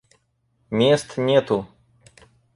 [0.79, 1.59] Мест нету.